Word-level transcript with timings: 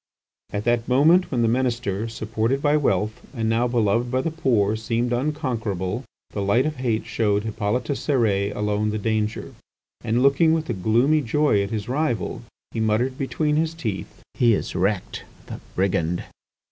At 0.51 0.63
that 0.63 0.87
moment 0.87 1.29
when 1.31 1.43
the 1.43 1.47
Minister, 1.47 2.07
supported 2.09 2.59
by 2.59 2.75
wealth, 2.75 3.21
and 3.35 3.47
now 3.47 3.67
beloved 3.67 4.09
by 4.09 4.21
the 4.21 4.31
poor, 4.31 4.75
seemed 4.75 5.13
unconquerable, 5.13 6.05
the 6.31 6.41
light 6.41 6.65
of 6.65 6.77
hate 6.77 7.05
showed 7.05 7.43
Hippolyte 7.43 7.83
Cérès 7.83 8.55
alone 8.55 8.89
the 8.89 8.97
danger, 8.97 9.53
and 10.03 10.23
looking 10.23 10.53
with 10.53 10.67
a 10.71 10.73
gloomy 10.73 11.21
joy 11.21 11.61
at 11.61 11.69
his 11.69 11.87
rival, 11.87 12.41
he 12.71 12.79
muttered 12.79 13.15
between 13.15 13.57
his 13.57 13.75
teeth, 13.75 14.23
"He 14.33 14.55
is 14.55 14.73
wrecked, 14.75 15.23
the 15.45 15.59
brigand!" 15.75 16.23